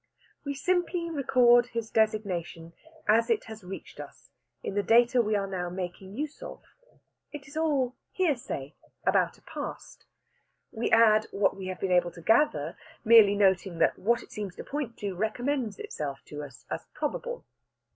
We 0.43 0.55
simply 0.55 1.11
record 1.11 1.67
his 1.67 1.91
designation 1.91 2.73
as 3.07 3.29
it 3.29 3.43
has 3.43 3.63
reached 3.63 3.99
us 3.99 4.31
in 4.63 4.73
the 4.73 4.81
data 4.81 5.21
we 5.21 5.35
are 5.35 5.45
now 5.45 5.69
making 5.69 6.15
use 6.15 6.41
of. 6.41 6.63
It 7.31 7.47
is 7.47 7.55
all 7.55 7.95
hearsay 8.09 8.73
about 9.05 9.37
a 9.37 9.43
past. 9.43 10.07
We 10.71 10.89
add 10.89 11.27
what 11.29 11.55
we 11.55 11.67
have 11.67 11.79
been 11.79 11.91
able 11.91 12.09
to 12.13 12.21
gather, 12.23 12.75
merely 13.05 13.35
noting 13.35 13.77
that 13.77 13.99
what 13.99 14.23
it 14.23 14.31
seems 14.31 14.55
to 14.55 14.63
point 14.63 14.97
to 14.97 15.13
recommends 15.13 15.77
itself 15.77 16.21
to 16.25 16.41
us 16.41 16.65
as 16.71 16.87
probable. 16.95 17.45